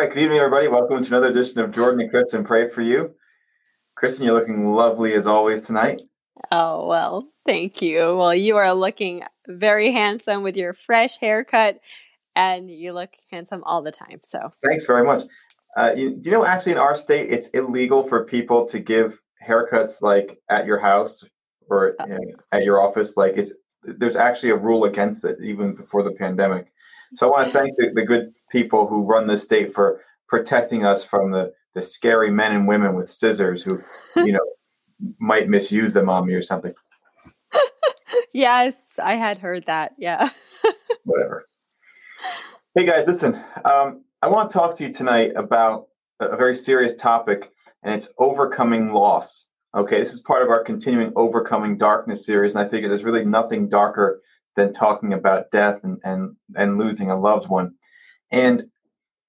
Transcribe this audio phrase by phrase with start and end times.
[0.00, 0.66] Right, good evening, everybody.
[0.66, 3.14] Welcome to another edition of Jordan and Kristen Pray for You.
[3.96, 6.00] Kristen, you're looking lovely as always tonight.
[6.50, 8.16] Oh, well, thank you.
[8.16, 11.80] Well, you are looking very handsome with your fresh haircut,
[12.34, 14.20] and you look handsome all the time.
[14.24, 15.24] So, thanks very much.
[15.76, 19.20] Uh, you, do you know, actually, in our state, it's illegal for people to give
[19.46, 21.22] haircuts like at your house
[21.68, 22.16] or oh.
[22.52, 23.18] at your office.
[23.18, 26.72] Like, it's there's actually a rule against it even before the pandemic.
[27.16, 30.84] So I want to thank the, the good people who run the state for protecting
[30.84, 33.82] us from the, the scary men and women with scissors who,
[34.16, 34.46] you know,
[35.18, 36.74] might misuse them on me or something.
[38.32, 39.92] yes, I had heard that.
[39.98, 40.28] Yeah.
[41.04, 41.46] Whatever.
[42.74, 43.40] Hey guys, listen.
[43.64, 45.86] Um, I want to talk to you tonight about
[46.20, 47.50] a very serious topic,
[47.82, 49.46] and it's overcoming loss.
[49.74, 53.24] Okay, this is part of our continuing overcoming darkness series, and I figure there's really
[53.24, 54.20] nothing darker
[54.56, 57.74] than talking about death and and and losing a loved one.
[58.30, 58.70] And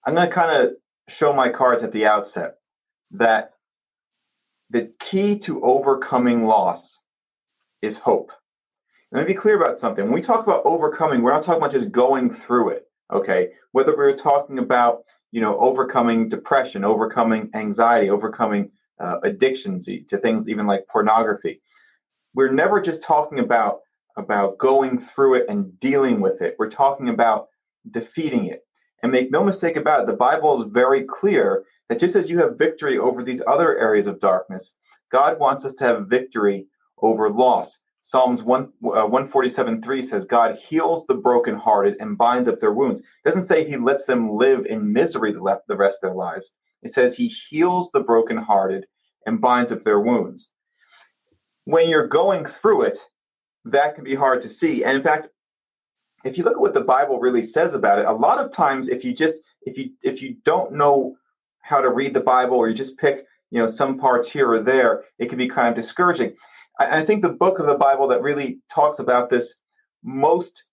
[0.06, 0.74] I'm going to kind of
[1.08, 2.56] show my cards at the outset
[3.12, 3.52] that
[4.70, 7.00] the key to overcoming loss
[7.82, 8.32] is hope.
[9.12, 10.06] let me be clear about something.
[10.06, 12.88] When we talk about overcoming, we're not talking about just going through it.
[13.12, 20.18] Okay, whether we're talking about you know overcoming depression, overcoming anxiety, overcoming uh, addictions to
[20.18, 21.62] things even like pornography,
[22.34, 23.80] we're never just talking about
[24.16, 26.56] about going through it and dealing with it.
[26.58, 27.48] We're talking about
[27.90, 28.64] defeating it.
[29.04, 32.40] And make no mistake about it, the Bible is very clear that just as you
[32.40, 34.74] have victory over these other areas of darkness,
[35.12, 36.68] God wants us to have victory
[37.02, 37.78] over loss.
[38.02, 38.67] Psalms 1, uh,
[39.06, 43.02] 147 3 says, God heals the brokenhearted and binds up their wounds.
[43.02, 46.52] It doesn't say he lets them live in misery the, the rest of their lives.
[46.82, 48.86] It says he heals the brokenhearted
[49.26, 50.50] and binds up their wounds.
[51.66, 52.98] When you're going through it,
[53.66, 54.84] that can be hard to see.
[54.84, 55.30] And in fact,
[56.23, 58.89] if you look at what the Bible really says about it, a lot of times
[58.89, 61.15] if you just if you if you don't know
[61.61, 64.60] how to read the Bible or you just pick you know some parts here or
[64.60, 66.33] there, it can be kind of discouraging.
[66.80, 69.55] I, I think the book of the Bible that really talks about this
[70.04, 70.65] most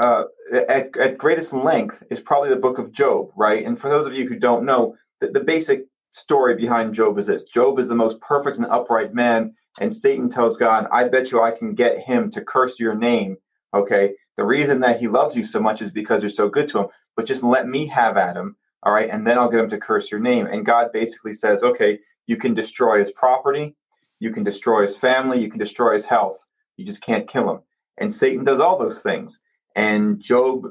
[0.00, 0.24] uh,
[0.68, 3.64] at, at greatest length is probably the book of Job, right?
[3.64, 7.26] And for those of you who don't know, the, the basic story behind Job is
[7.26, 11.30] this: Job is the most perfect and upright man and Satan tells God, I bet
[11.30, 13.36] you I can get him to curse your name.
[13.72, 14.14] Okay.
[14.36, 16.86] The reason that he loves you so much is because you're so good to him,
[17.16, 18.56] but just let me have Adam.
[18.82, 19.08] All right.
[19.08, 20.46] And then I'll get him to curse your name.
[20.46, 23.74] And God basically says, okay, you can destroy his property,
[24.20, 26.46] you can destroy his family, you can destroy his health.
[26.76, 27.60] You just can't kill him.
[27.98, 29.40] And Satan does all those things.
[29.76, 30.66] And Job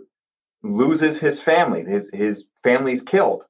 [0.61, 1.83] loses his family.
[1.83, 3.43] His his family's killed.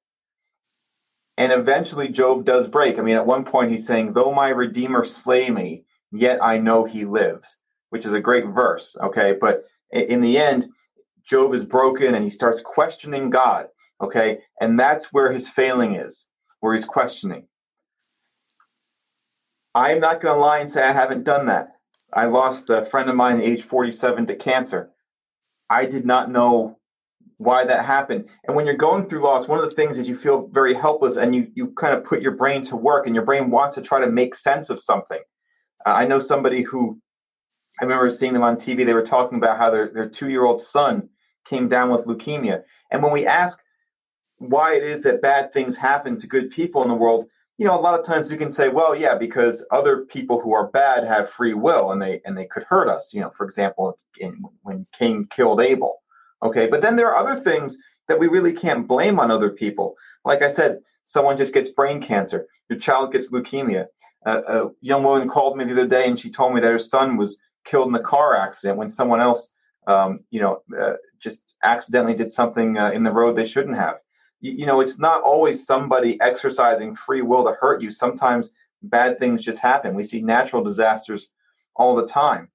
[1.38, 3.00] And eventually Job does break.
[3.00, 6.85] I mean, at one point he's saying, Though my Redeemer slay me, yet I know
[6.85, 7.57] he lives,
[7.90, 8.96] which is a great verse.
[9.02, 9.35] Okay.
[9.40, 10.66] But in the end,
[11.24, 13.68] Job is broken and he starts questioning God.
[14.02, 14.40] Okay.
[14.59, 16.26] And that's where his failing is,
[16.59, 17.48] where he's questioning.
[19.76, 21.70] I'm not going to lie and say I haven't done that.
[22.14, 24.92] I lost a friend of mine age 47 to cancer.
[25.70, 26.78] I did not know
[27.38, 28.26] why that happened.
[28.44, 31.18] And when you're going through loss, one of the things is you feel very helpless
[31.18, 33.82] and you you kind of put your brain to work and your brain wants to
[33.82, 35.22] try to make sense of something.
[35.86, 37.00] Uh, I know somebody who
[37.81, 38.85] I remember seeing them on TV.
[38.85, 41.09] They were talking about how their, their two year old son
[41.45, 42.63] came down with leukemia.
[42.91, 43.59] And when we ask
[44.39, 47.79] why it is that bad things happen to good people in the world, you know,
[47.79, 51.06] a lot of times you can say, well, yeah, because other people who are bad
[51.06, 53.13] have free will and they and they could hurt us.
[53.13, 55.97] You know, for example, in, when Cain killed Abel
[56.44, 59.95] Okay, but then there are other things that we really can't blame on other people.
[60.25, 63.87] Like I said, someone just gets brain cancer, your child gets leukemia.
[64.26, 66.79] Uh, a young woman called me the other day and she told me that her
[66.79, 69.50] son was killed in the car accident when someone else,
[69.88, 73.98] um, you know, uh, just accidentally did something uh, in the road they shouldn't have.
[74.42, 77.90] You, you know, it's not always somebody exercising free will to hurt you.
[77.90, 78.52] Sometimes
[78.82, 79.96] bad things just happen.
[79.96, 81.30] We see natural disasters
[81.76, 82.50] all the time.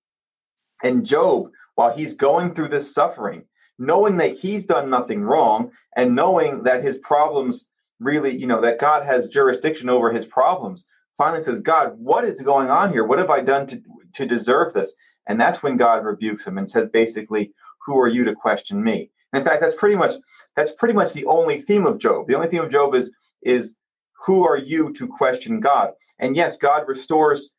[0.83, 3.45] And Job, while he's going through this suffering,
[3.79, 7.67] knowing that he's done nothing wrong and knowing that his problems
[8.01, 10.85] really, you know, that God has jurisdiction over his problems,
[11.17, 13.05] finally says, God, what is going on here?
[13.05, 13.83] What have I done to,
[14.19, 14.95] to deserve this?
[15.27, 17.53] And that's when God rebukes him and says, basically,
[17.85, 19.11] who are you to question me?
[19.35, 20.15] in fact, that's pretty much
[20.57, 22.27] that's pretty much the only theme of Job.
[22.27, 23.11] The only theme of Job is
[23.43, 23.77] is
[24.25, 25.93] who are you to question God?
[26.19, 27.51] And yes, God restores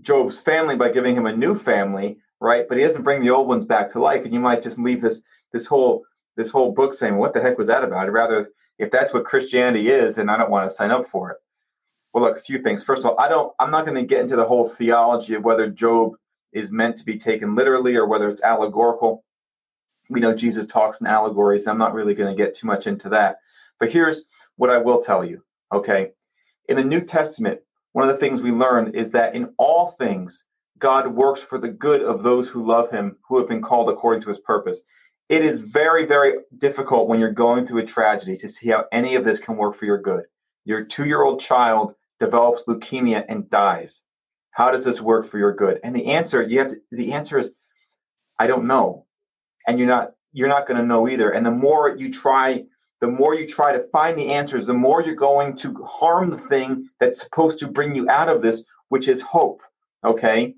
[0.00, 2.66] Job's family by giving him a new family, right?
[2.68, 4.24] But he doesn't bring the old ones back to life.
[4.24, 5.22] And you might just leave this
[5.52, 6.04] this whole
[6.36, 8.48] this whole book saying, "What the heck was that about?" Rather,
[8.78, 11.36] if that's what Christianity is, and I don't want to sign up for it.
[12.12, 12.82] Well, look, a few things.
[12.82, 13.52] First of all, I don't.
[13.60, 16.14] I'm not going to get into the whole theology of whether Job
[16.52, 19.24] is meant to be taken literally or whether it's allegorical.
[20.08, 21.66] We know Jesus talks in allegories.
[21.66, 23.36] I'm not really going to get too much into that.
[23.78, 24.24] But here's
[24.56, 25.44] what I will tell you.
[25.72, 26.10] Okay,
[26.68, 27.60] in the New Testament,
[27.92, 30.42] one of the things we learn is that in all things,
[30.78, 34.22] God works for the good of those who love him, who have been called according
[34.22, 34.80] to his purpose.
[35.28, 39.14] It is very, very difficult when you're going through a tragedy to see how any
[39.14, 40.24] of this can work for your good.
[40.64, 44.02] Your two year old child develops leukemia and dies.
[44.52, 45.80] How does this work for your good?
[45.82, 47.50] And the answer, you have to, the answer is,
[48.38, 49.06] I don't know.
[49.66, 51.30] And you're not, you're not going to know either.
[51.30, 52.64] And the more you try
[53.00, 56.38] the more you try to find the answers, the more you're going to harm the
[56.38, 59.62] thing that's supposed to bring you out of this, which is hope.
[60.04, 60.54] Okay?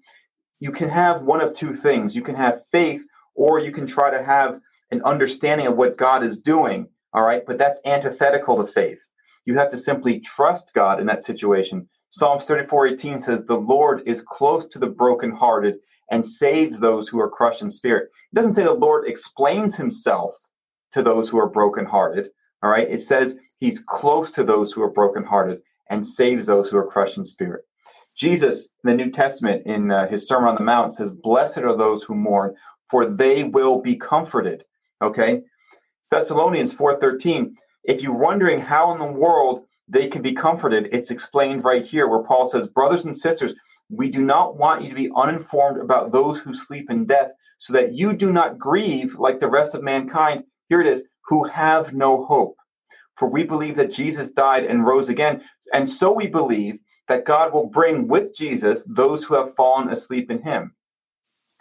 [0.59, 2.17] You can have one of two things.
[2.17, 3.05] You can have faith,
[3.35, 4.61] or you can try to have
[4.91, 6.89] an understanding of what God is doing.
[7.13, 7.47] All right?
[7.47, 9.09] But that's antithetical to faith.
[9.45, 11.89] You have to simply trust God in that situation.
[12.11, 15.77] Psalms 34 18 says, The Lord is close to the brokenhearted
[16.11, 18.11] and saves those who are crushed in spirit.
[18.33, 20.33] It doesn't say the Lord explains himself
[20.93, 22.29] to those who are brokenhearted.
[22.63, 22.89] All right.
[22.89, 27.19] It says he's close to those who are brokenhearted and saves those who are crushed
[27.19, 27.65] in spirit.
[28.15, 31.77] Jesus in the New Testament, in uh, his Sermon on the Mount, says, Blessed are
[31.77, 32.55] those who mourn,
[32.89, 34.65] for they will be comforted.
[35.01, 35.41] Okay.
[36.11, 37.55] Thessalonians 4:13.
[37.85, 42.09] If you're wondering how in the world they can be comforted, it's explained right here
[42.09, 43.55] where Paul says, Brothers and sisters,
[43.91, 47.73] we do not want you to be uninformed about those who sleep in death, so
[47.73, 51.93] that you do not grieve like the rest of mankind here it is, who have
[51.93, 52.57] no hope.
[53.17, 55.43] For we believe that Jesus died and rose again.
[55.73, 60.31] And so we believe that God will bring with Jesus those who have fallen asleep
[60.31, 60.75] in him.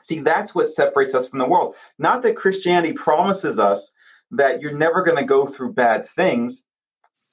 [0.01, 1.75] See, that's what separates us from the world.
[1.99, 3.91] Not that Christianity promises us
[4.31, 6.63] that you're never going to go through bad things.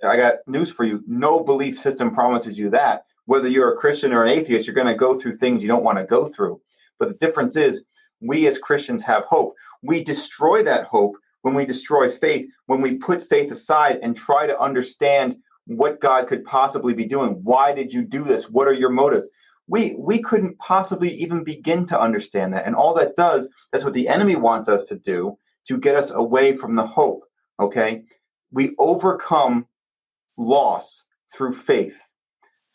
[0.05, 1.03] I got news for you.
[1.07, 3.05] No belief system promises you that.
[3.27, 5.85] Whether you're a Christian or an atheist, you're going to go through things you don't
[5.85, 6.61] want to go through.
[6.99, 7.83] But the difference is,
[8.21, 9.55] we as Christians have hope.
[9.83, 14.47] We destroy that hope when we destroy faith, when we put faith aside and try
[14.47, 15.37] to understand
[15.67, 17.41] what God could possibly be doing.
[17.45, 18.51] Why did you do this?
[18.51, 19.29] What are your motives?
[19.69, 22.67] We we couldn't possibly even begin to understand that.
[22.67, 26.11] And all that does, that's what the enemy wants us to do to get us
[26.11, 27.23] away from the hope.
[27.61, 28.03] Okay?
[28.51, 29.67] We overcome
[30.37, 31.99] loss through faith.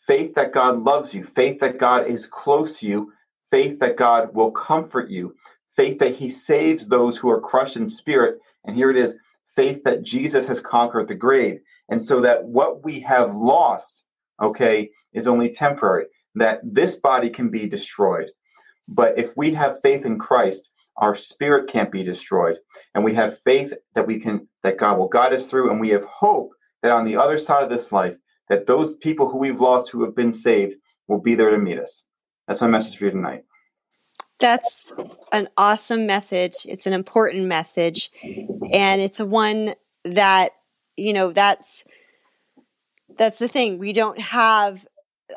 [0.06, 3.12] Faith that God loves you, faith that God is close to you,
[3.50, 5.34] faith that God will comfort you,
[5.76, 9.16] faith that he saves those who are crushed in spirit, and here it is
[9.46, 11.60] faith that Jesus has conquered the grave.
[11.88, 14.04] And so that what we have lost,
[14.42, 18.30] okay, is only temporary, that this body can be destroyed.
[18.88, 22.58] But if we have faith in Christ, our spirit can't be destroyed.
[22.94, 25.70] And we have faith that we can, that God will guide us through.
[25.70, 26.52] And we have hope
[26.82, 28.16] that on the other side of this life,
[28.48, 30.74] that those people who we've lost who have been saved
[31.08, 32.04] will be there to meet us.
[32.46, 33.44] That's my message for you tonight.
[34.38, 34.92] That's
[35.32, 36.54] an awesome message.
[36.66, 38.10] It's an important message.
[38.72, 39.74] And it's one
[40.04, 40.52] that,
[40.96, 41.84] you know, that's
[43.16, 43.78] that's the thing.
[43.78, 44.86] We don't have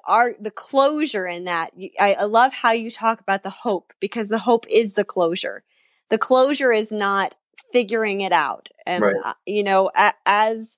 [0.08, 1.72] our the closure in that.
[2.00, 5.64] I, I love how you talk about the hope because the hope is the closure.
[6.10, 7.38] The closure is not
[7.72, 8.70] figuring it out.
[8.86, 9.16] And right.
[9.24, 9.92] uh, you know,
[10.26, 10.78] as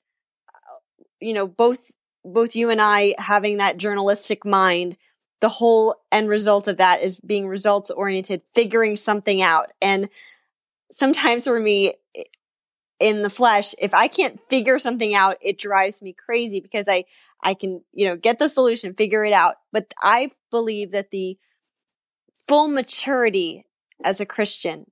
[1.21, 1.91] you know, both
[2.25, 4.97] both you and I having that journalistic mind,
[5.39, 9.71] the whole end result of that is being results oriented, figuring something out.
[9.81, 10.09] And
[10.91, 11.93] sometimes for me
[12.99, 17.05] in the flesh, if I can't figure something out, it drives me crazy because I,
[17.43, 19.55] I can, you know, get the solution, figure it out.
[19.71, 21.37] But I believe that the
[22.47, 23.65] full maturity
[24.03, 24.85] as a Christian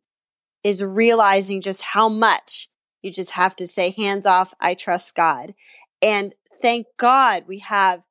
[0.63, 2.67] is realizing just how much
[3.01, 4.53] you just have to say hands off.
[4.59, 5.53] I trust God.
[6.01, 8.01] And thank God we have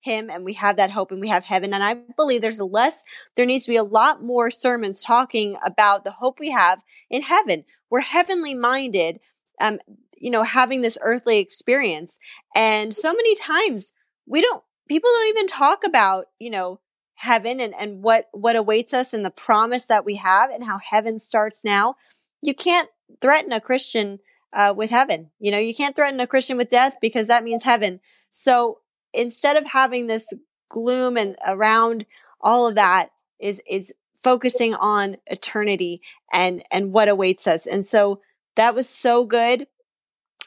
[0.00, 1.74] him and we have that hope and we have heaven.
[1.74, 6.04] And I believe there's less, there needs to be a lot more sermons talking about
[6.04, 7.64] the hope we have in heaven.
[7.90, 9.18] We're heavenly minded,
[9.60, 9.78] um,
[10.16, 12.18] you know, having this earthly experience.
[12.54, 13.92] And so many times
[14.26, 16.80] we don't, people don't even talk about, you know,
[17.14, 20.78] heaven and, and what, what awaits us and the promise that we have and how
[20.78, 21.96] heaven starts now.
[22.42, 22.88] You can't
[23.20, 24.18] threaten a Christian
[24.52, 25.30] uh, with heaven.
[25.38, 28.00] You know, you can't threaten a Christian with death because that means heaven.
[28.32, 28.78] So
[29.12, 30.32] instead of having this
[30.68, 32.06] gloom and around
[32.40, 33.92] all of that is is
[34.22, 36.00] focusing on eternity
[36.32, 37.66] and and what awaits us.
[37.66, 38.20] And so
[38.56, 39.66] that was so good,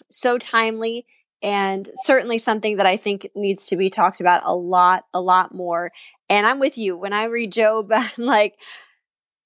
[0.10, 1.06] so timely.
[1.42, 5.56] and certainly something that I think needs to be talked about a lot, a lot
[5.56, 5.92] more.
[6.30, 6.98] And I'm with you.
[6.98, 8.60] When I read Job, I'm like,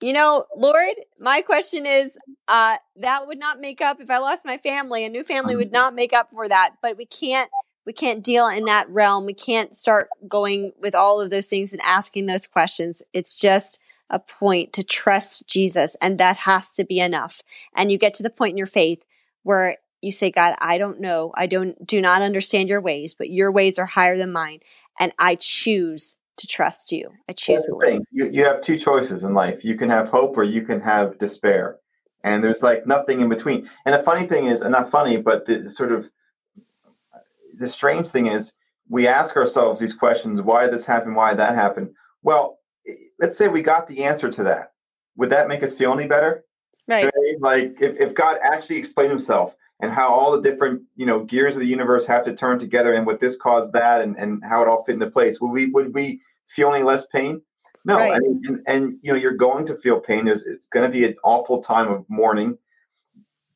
[0.01, 2.17] you know, Lord, my question is
[2.47, 5.71] uh, that would not make up if I lost my family, a new family would
[5.71, 6.71] not make up for that.
[6.81, 7.49] But we can't
[7.85, 9.25] we can't deal in that realm.
[9.25, 13.01] We can't start going with all of those things and asking those questions.
[13.13, 13.79] It's just
[14.09, 17.41] a point to trust Jesus, and that has to be enough.
[17.75, 19.03] And you get to the point in your faith
[19.43, 21.31] where you say, God, I don't know.
[21.35, 24.59] I don't do not understand your ways, but your ways are higher than mine.
[24.99, 27.09] And I choose to trust you.
[27.29, 27.65] I choose
[28.11, 29.63] You, you have two choices in life.
[29.63, 31.77] You can have hope or you can have despair.
[32.23, 33.69] And there's like nothing in between.
[33.85, 36.09] And the funny thing is, and not funny, but the sort of
[37.57, 38.53] the strange thing is
[38.89, 41.91] we ask ourselves these questions, why this happened, Why that happened.
[42.23, 42.59] Well,
[43.19, 44.73] let's say we got the answer to that.
[45.15, 46.43] Would that make us feel any better?
[46.87, 47.09] Right.
[47.39, 51.55] Like if, if God actually explained himself and how all the different, you know, gears
[51.55, 54.61] of the universe have to turn together and what this caused that and, and how
[54.61, 57.41] it all fit into place, would we would we feel any less pain?
[57.83, 57.97] No.
[57.97, 58.13] Right.
[58.13, 60.23] I mean, and, and, you know, you're going to feel pain.
[60.23, 62.57] There's it's gonna be an awful time of mourning.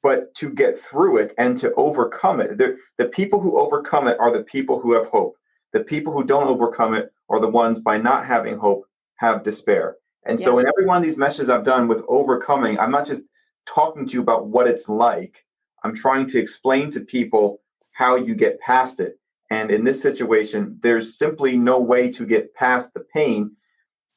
[0.04, 4.20] But to get through it and to overcome it, the, the people who overcome it
[4.20, 5.38] are the people who have hope.
[5.72, 9.96] The people who don't overcome it are the ones by not having hope have despair.
[10.26, 10.46] And yeah.
[10.46, 13.24] so, in every one of these messages I've done with overcoming, I'm not just
[13.66, 15.46] talking to you about what it's like.
[15.84, 19.20] I'm trying to explain to people how you get past it.
[19.50, 23.56] And in this situation, there's simply no way to get past the pain,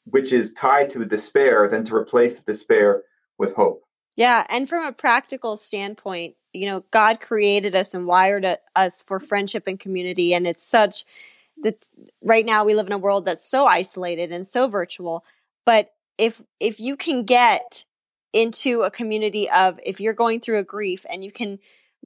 [0.05, 3.02] which is tied to the despair, than to replace the despair
[3.38, 3.83] with hope.
[4.17, 4.45] Yeah.
[4.49, 9.64] And from a practical standpoint, you know, God created us and wired us for friendship
[9.67, 10.35] and community.
[10.35, 11.05] And it's such
[11.62, 11.87] that
[12.23, 15.25] right now we live in a world that's so isolated and so virtual.
[15.64, 17.85] But if if you can get
[18.32, 21.58] into a community of if you're going through a grief and you can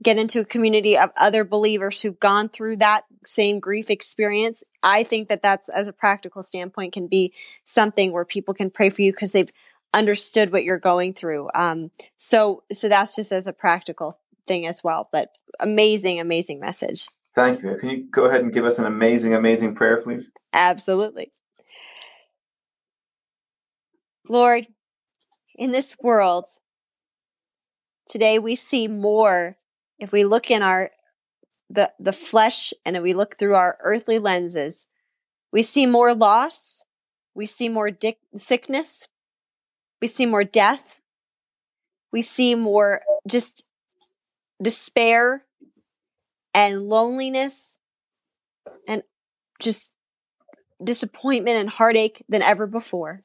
[0.03, 5.05] get into a community of other believers who've gone through that same grief experience i
[5.05, 7.33] think that that's as a practical standpoint can be
[7.65, 9.53] something where people can pray for you because they've
[9.95, 11.49] understood what you're going through.
[11.55, 17.07] Um, so so that's just as a practical thing as well but amazing amazing message.
[17.35, 17.77] Thank you.
[17.81, 20.31] Can you go ahead and give us an amazing amazing prayer please?
[20.53, 21.31] Absolutely.
[24.29, 24.67] Lord
[25.55, 26.47] in this world,
[28.09, 29.57] today we see more
[29.99, 30.91] if we look in our
[31.71, 34.87] the the flesh and we look through our earthly lenses.
[35.53, 36.85] We see more loss
[37.35, 37.91] we see more
[38.35, 39.09] sickness
[40.01, 41.01] we see more death
[42.13, 43.65] we see more just
[44.63, 45.41] despair
[46.55, 47.79] and loneliness
[48.87, 49.03] and
[49.61, 49.93] just
[50.83, 53.21] disappointment and heartache than ever before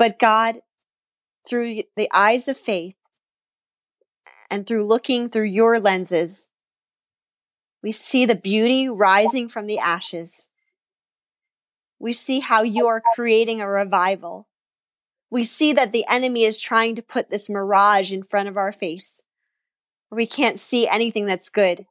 [0.00, 0.62] but God,
[1.46, 2.96] through the eyes of faith
[4.50, 6.46] and through looking through your lenses,
[7.82, 10.48] we see the beauty rising from the ashes.
[11.98, 14.48] We see how you are creating a revival.
[15.28, 18.72] We see that the enemy is trying to put this mirage in front of our
[18.72, 19.20] face
[20.08, 21.84] where we can't see anything that's good.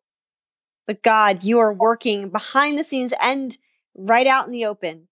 [0.88, 3.56] But God, you are working behind the scenes and
[3.94, 5.10] right out in the open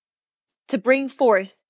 [0.67, 1.61] to bring forth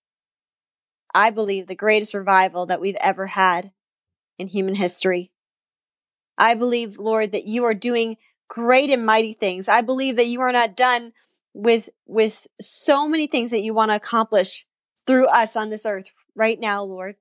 [1.17, 3.71] I believe, the greatest revival that we've ever had
[4.37, 5.31] in human history.
[6.37, 9.67] I believe, Lord, that you are doing great and mighty things.
[9.67, 11.13] I believe that you are not done
[11.55, 14.67] with, with so many things that you want to accomplish
[15.07, 17.15] through us on this earth right now, Lord.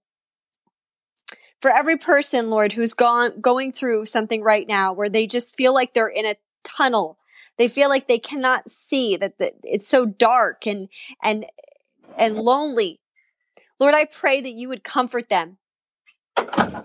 [1.63, 5.73] For every person, Lord, who's gone, going through something right now where they just feel
[5.73, 7.17] like they're in a tunnel,
[7.57, 10.91] they feel like they cannot see that, that it's so dark and,
[11.23, 11.47] and,
[12.19, 13.01] and lonely.
[13.79, 15.59] Lord, I pray that you would comfort them.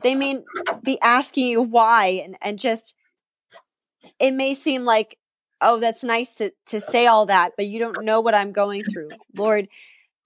[0.02, 0.42] They may
[0.84, 2.96] be asking you why and, and just,
[4.20, 5.18] it may seem like,
[5.62, 8.84] oh, that's nice to, to say all that, but you don't know what I'm going
[8.84, 9.10] through.
[9.38, 9.68] Lord,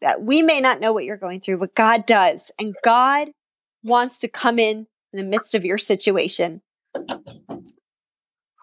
[0.02, 2.52] that we may not know what you're going through, but God does.
[2.60, 3.30] And God
[3.84, 6.62] wants to come in in the midst of your situation.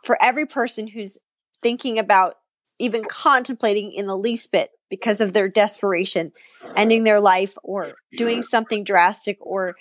[0.04, 1.18] For every person who's
[1.62, 2.36] thinking about
[2.78, 6.32] even contemplating in the least bit because of their desperation,
[6.76, 9.74] ending their life or doing something drastic or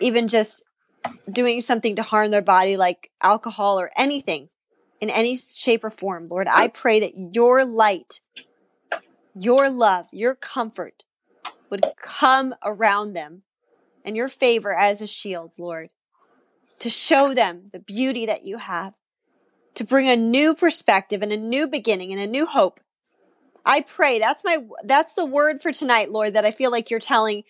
[0.00, 0.64] even just
[1.28, 4.48] doing something to harm their body like alcohol or anything
[5.00, 6.28] in any shape or form.
[6.30, 8.20] Lord, I pray that your light,
[9.34, 11.02] your love, your comfort
[11.68, 13.42] would come around them
[14.04, 15.88] and your favor as a shield, Lord,
[16.78, 18.94] to show them the beauty that you have,
[19.74, 22.78] to bring a new perspective and a new beginning and a new hope
[23.68, 26.98] I pray that's my that's the word for tonight, Lord, that I feel like you're
[26.98, 27.44] telling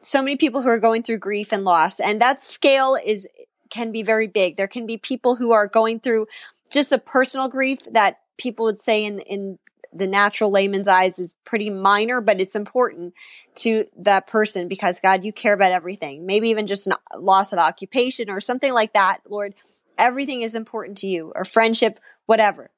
[0.00, 2.00] so many people who are going through grief and loss.
[2.00, 3.28] And that scale is
[3.68, 4.56] can be very big.
[4.56, 6.26] There can be people who are going through
[6.70, 9.58] just a personal grief that people would say in in
[9.92, 13.12] the natural layman's eyes is pretty minor, but it's important
[13.56, 16.24] to that person because God, you care about everything.
[16.24, 19.18] Maybe even just loss of occupation or something like that.
[19.28, 19.52] Lord,
[19.98, 22.70] everything is important to you or friendship, whatever.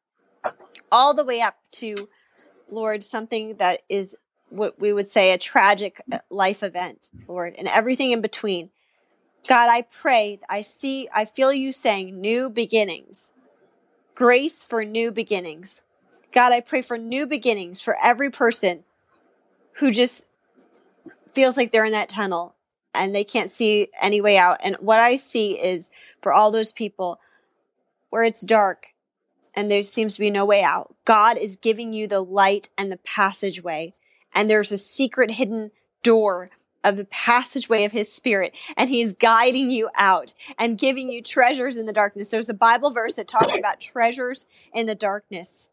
[0.91, 2.09] All the way up to,
[2.71, 4.17] Lord, something that is
[4.51, 8.71] what we would say a tragic uh, life event, Lord, and everything in between.
[9.49, 13.33] God, I pray, I see, I feel you saying new beginnings,
[14.15, 15.83] grace for new beginnings.
[16.33, 18.85] God, I pray for new beginnings for every person
[19.75, 20.25] who just
[21.33, 22.55] feels like they're in that tunnel
[22.95, 24.61] and they can't see any way out.
[24.63, 25.91] And what I see is
[26.23, 27.21] for all those people
[28.11, 28.94] where it's dark
[29.55, 32.91] and there seems to be no way out, God is giving you the light and
[32.91, 33.93] the passageway.
[34.35, 35.71] And there's a secret hidden
[36.03, 36.49] door
[36.83, 41.77] of the passageway of his spirit and he's guiding you out and giving you treasures
[41.77, 42.29] in the darkness.
[42.29, 45.71] There's a Bible verse that talks about treasures in the darkness.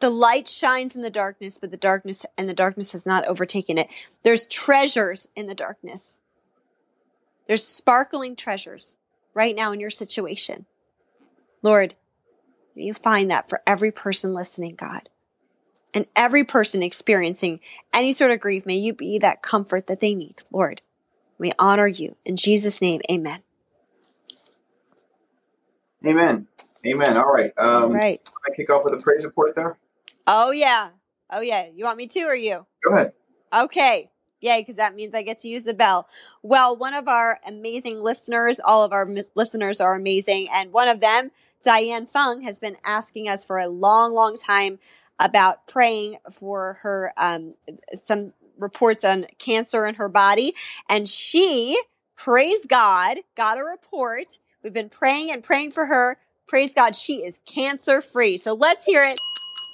[0.00, 3.78] The light shines in the darkness, but the darkness and the darkness has not overtaken
[3.78, 3.90] it.
[4.22, 6.18] There's treasures in the darkness.
[7.46, 8.98] There's sparkling treasures
[9.32, 10.66] right now in your situation.
[11.62, 11.94] Lord,
[12.76, 15.08] you find that for every person listening, God
[15.96, 17.58] and every person experiencing
[17.90, 20.82] any sort of grief, may you be that comfort that they need, Lord.
[21.38, 22.16] We honor you.
[22.24, 23.40] In Jesus' name, amen.
[26.06, 26.46] Amen.
[26.84, 27.16] Amen.
[27.16, 27.52] All right.
[27.56, 28.22] Um, All right.
[28.22, 29.78] Can I kick off with a praise report there?
[30.26, 30.90] Oh, yeah.
[31.30, 31.66] Oh, yeah.
[31.74, 32.66] You want me to or you?
[32.84, 33.12] Go ahead.
[33.52, 34.06] Okay.
[34.40, 36.06] Yay, because that means I get to use the bell.
[36.42, 40.88] Well, one of our amazing listeners, all of our m- listeners are amazing, and one
[40.88, 41.30] of them,
[41.66, 44.78] Diane Fung, has been asking us for a long, long time
[45.18, 47.54] about praying for her um,
[48.04, 50.54] some reports on cancer in her body.
[50.88, 51.76] And she
[52.14, 54.38] praise god got a report.
[54.62, 56.18] We've been praying and praying for her.
[56.46, 59.18] Praise god she is cancer free so let's hear it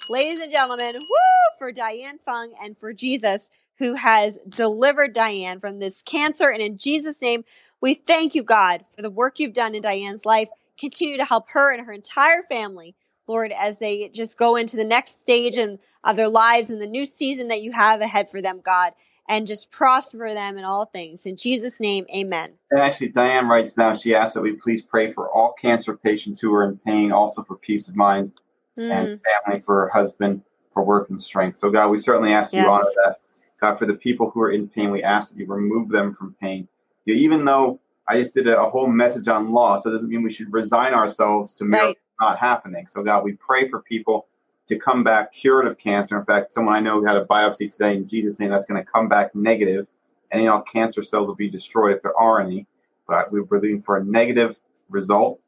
[0.08, 0.94] ladies and gentlemen.
[0.94, 1.58] Woo!
[1.58, 6.48] For diane fung and for jesus who has delivered diane from this cancer.
[6.48, 7.44] And in jesus name
[7.82, 10.48] we thank you god for the work you've done in diane's life
[10.82, 12.94] continue to help her and her entire family
[13.28, 16.86] Lord, as they just go into the next stage in, of their lives and the
[16.86, 18.92] new season that you have ahead for them, God,
[19.28, 21.24] and just prosper them in all things.
[21.24, 22.54] In Jesus' name, amen.
[22.70, 26.40] And actually, Diane writes now, she asks that we please pray for all cancer patients
[26.40, 28.32] who are in pain, also for peace of mind
[28.78, 28.90] mm.
[28.90, 30.42] and family, for her husband,
[30.72, 31.58] for work and strength.
[31.58, 32.64] So, God, we certainly ask yes.
[32.64, 33.16] you honor that.
[33.60, 36.34] God, for the people who are in pain, we ask that you remove them from
[36.40, 36.66] pain.
[37.04, 37.80] You, even though
[38.12, 40.92] I just did a, a, whole message on loss, that doesn't mean we should resign
[40.92, 41.88] ourselves to miracles.
[41.88, 42.86] Right not happening.
[42.86, 44.28] So, God, we pray for people
[44.68, 46.18] to come back cured of cancer.
[46.18, 48.82] In fact, someone I know who had a biopsy today in Jesus' name that's going
[48.82, 49.86] to come back negative,
[50.30, 52.66] and you know, cancer cells will be destroyed if there are any.
[53.06, 55.40] But we're looking for a negative result,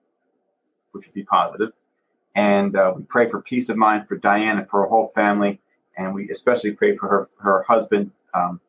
[0.90, 1.70] which would be positive.
[2.34, 5.60] And uh, we pray for peace of mind for Diane and for her whole family.
[5.96, 8.60] And we especially pray for her, her husband um,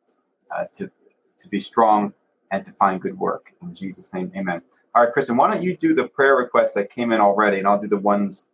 [0.55, 0.91] uh, to,
[1.39, 2.13] to be strong
[2.55, 3.53] and to find good work.
[3.61, 4.61] In Jesus' name, amen.
[4.93, 7.67] All right, Kristen, why don't you do the prayer requests that came in already, and
[7.67, 8.45] I'll do the ones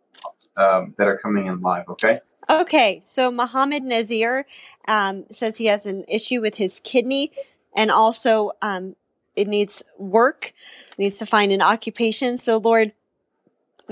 [0.56, 2.20] um, that are coming in live, okay?
[2.50, 4.44] Okay, so Muhammad Nazir
[4.88, 7.30] um, says he has an issue with his kidney,
[7.76, 8.96] and also um,
[9.36, 10.52] it needs work,
[10.98, 12.36] needs to find an occupation.
[12.36, 12.92] So, Lord,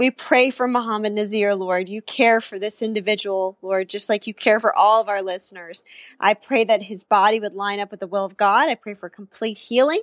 [0.01, 1.91] we pray for Muhammad Nazir, Lord.
[1.91, 5.85] You care for this individual, Lord, just like you care for all of our listeners.
[6.19, 8.71] I pray that his body would line up with the will of God.
[8.71, 10.01] I pray for complete healing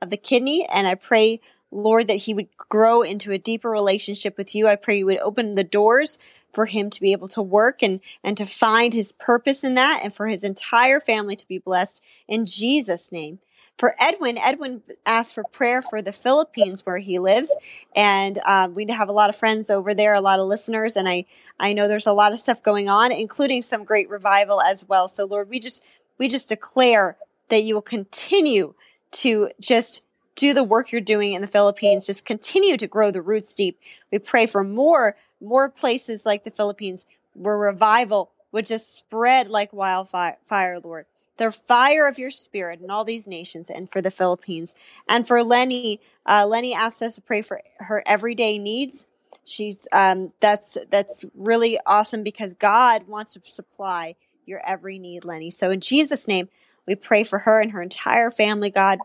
[0.00, 1.40] of the kidney, and I pray,
[1.72, 4.68] Lord, that he would grow into a deeper relationship with you.
[4.68, 6.20] I pray you would open the doors
[6.52, 10.02] for him to be able to work and, and to find his purpose in that
[10.04, 13.40] and for his entire family to be blessed in Jesus' name.
[13.78, 17.54] For Edwin, Edwin asked for prayer for the Philippines where he lives,
[17.96, 21.08] and um, we have a lot of friends over there, a lot of listeners, and
[21.08, 21.24] I
[21.58, 25.08] I know there's a lot of stuff going on, including some great revival as well.
[25.08, 25.84] So Lord, we just
[26.18, 27.16] we just declare
[27.48, 28.74] that you will continue
[29.12, 30.02] to just
[30.34, 32.06] do the work you're doing in the Philippines.
[32.06, 33.78] Just continue to grow the roots deep.
[34.10, 39.72] We pray for more, more places like the Philippines where revival would just spread like
[39.72, 41.06] wildfire, Lord.
[41.38, 44.74] The fire of your spirit in all these nations and for the Philippines.
[45.08, 49.06] And for Lenny, uh, Lenny asked us to pray for her everyday needs.
[49.44, 54.14] She's um, that's that's really awesome because God wants to supply
[54.44, 55.50] your every need, Lenny.
[55.50, 56.48] So in Jesus' name,
[56.86, 58.98] we pray for her and her entire family, God.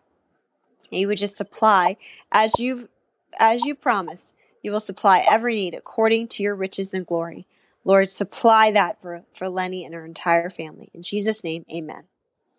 [0.91, 1.97] You would just supply
[2.31, 2.87] as you've
[3.39, 4.35] as you promised.
[4.61, 7.47] You will supply every need according to your riches and glory.
[7.87, 10.89] Lord, supply that for, for Lenny and her entire family.
[10.93, 12.03] In Jesus' name, amen.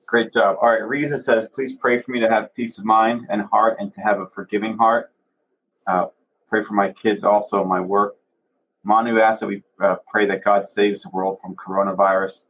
[0.08, 0.56] Great job.
[0.62, 3.76] All right, Reza says, please pray for me to have peace of mind and heart
[3.78, 5.12] and to have a forgiving heart.
[5.86, 6.06] Uh,
[6.48, 8.16] pray for my kids also, my work.
[8.84, 12.44] Manu asks that we uh, pray that God saves the world from coronavirus.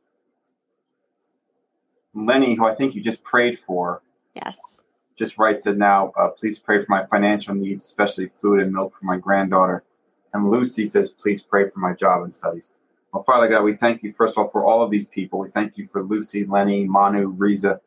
[2.15, 4.03] Lenny, who I think you just prayed for,
[4.35, 4.85] Yes.
[5.17, 6.13] just writes it now.
[6.17, 9.83] Uh, please pray for my financial needs, especially food and milk for my granddaughter.
[10.33, 12.71] And Lucy says, please pray for my job and studies.
[13.13, 15.39] Well, Father God, we thank you, first of all, for all of these people.
[15.39, 17.81] We thank you for Lucy, Lenny, Manu, Riza,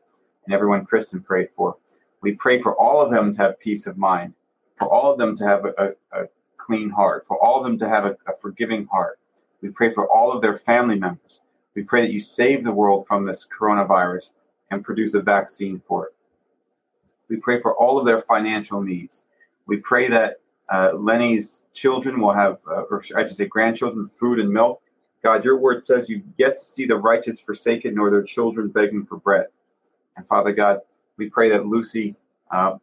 [0.45, 1.77] and everyone Kristen prayed for.
[2.21, 4.33] We pray for all of them to have peace of mind,
[4.75, 7.77] for all of them to have a, a, a clean heart, for all of them
[7.79, 9.19] to have a, a forgiving heart.
[9.61, 11.41] We pray for all of their family members.
[11.75, 14.31] We pray that you save the world from this coronavirus
[14.71, 16.15] and produce a vaccine for it.
[17.29, 19.21] We pray for all of their financial needs.
[19.67, 20.37] We pray that
[20.69, 24.81] uh, Lenny's children will have, uh, or I should say, grandchildren, food and milk.
[25.23, 29.05] God, your word says you get to see the righteous forsaken, nor their children begging
[29.05, 29.47] for bread.
[30.17, 30.79] And Father God,
[31.17, 32.15] we pray that Lucy
[32.51, 32.77] uh,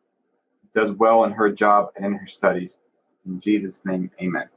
[0.72, 2.78] does well in her job and in her studies.
[3.26, 4.48] In Jesus' name, amen.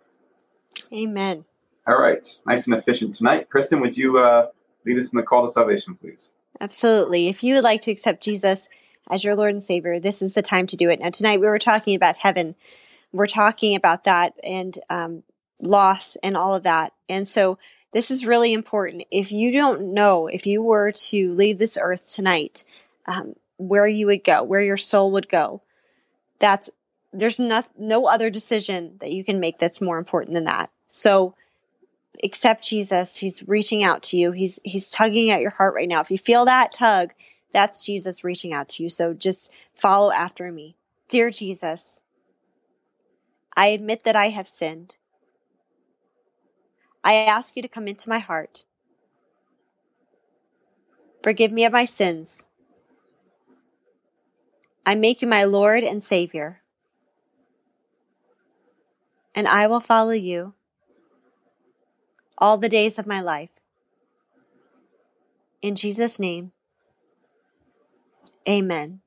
[0.94, 1.46] Amen.
[1.88, 3.50] All right, nice and efficient tonight.
[3.50, 4.48] Kristen, would you uh,
[4.86, 6.34] lead us in the call to salvation, please?
[6.60, 7.28] Absolutely.
[7.28, 8.70] If you would like to accept Jesus
[9.10, 11.00] as your Lord and Savior, this is the time to do it.
[11.00, 12.56] Now, tonight we were talking about heaven.
[13.12, 15.24] We're talking about that and um,
[15.62, 16.94] loss and all of that.
[17.12, 17.60] And so
[17.94, 19.04] this is really important.
[19.12, 22.64] If you don't know, if you were to leave this earth tonight,
[23.06, 25.62] um, where you would go, where your soul would go,
[26.40, 26.70] that's
[27.14, 30.70] there's no, no other decision that you can make that's more important than that.
[30.88, 31.36] So
[32.24, 33.18] accept Jesus.
[33.18, 34.32] He's reaching out to you.
[34.32, 36.00] He's he's tugging at your heart right now.
[36.00, 37.12] If you feel that tug,
[37.52, 38.90] that's Jesus reaching out to you.
[38.90, 40.78] So just follow after me.
[41.10, 42.00] Dear Jesus,
[43.58, 44.98] I admit that I have sinned.
[47.04, 48.66] I ask you to come into my heart.
[51.24, 52.46] Forgive me of my sins.
[54.86, 56.62] I make you my Lord and Savior.
[59.34, 60.54] And I will follow you
[62.38, 63.50] all the days of my life.
[65.62, 66.52] In Jesus' name,
[68.50, 69.02] amen.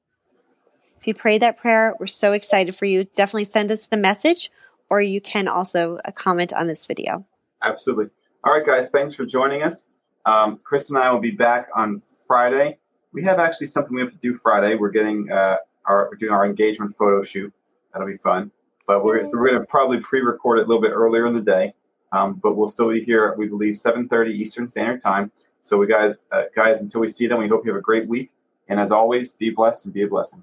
[1.01, 3.05] If you pray that prayer, we're so excited for you.
[3.05, 4.51] Definitely send us the message,
[4.89, 7.27] or you can also comment on this video.
[7.65, 8.07] Absolutely.
[8.45, 9.87] All right, guys, thanks for joining us.
[10.27, 12.79] Um, Chris and I will be back on Friday.
[13.13, 14.75] We have actually something we have to do Friday.
[14.75, 17.53] We're getting uh, our we're doing our engagement photo shoot.
[17.93, 18.51] That'll be fun.
[18.87, 21.41] But we're, so we're going to probably pre-record it a little bit earlier in the
[21.41, 21.73] day.
[22.13, 25.33] Um, but we'll still be here, we believe, 7:30 Eastern Standard Time.
[25.63, 28.07] So we guys, uh, guys, until we see them, we hope you have a great
[28.07, 28.31] week.
[28.69, 30.43] And as always, be blessed and be a blessing.